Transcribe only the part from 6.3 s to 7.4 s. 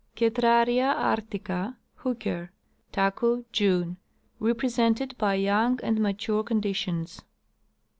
conditions.